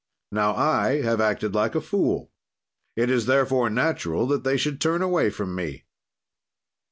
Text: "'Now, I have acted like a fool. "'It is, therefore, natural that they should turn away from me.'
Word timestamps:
"'Now, 0.31 0.55
I 0.55 1.03
have 1.03 1.21
acted 1.21 1.53
like 1.53 1.75
a 1.75 1.79
fool. 1.79 2.31
"'It 2.95 3.07
is, 3.11 3.27
therefore, 3.27 3.69
natural 3.69 4.25
that 4.29 4.43
they 4.43 4.57
should 4.57 4.81
turn 4.81 5.03
away 5.03 5.29
from 5.29 5.53
me.' 5.53 5.83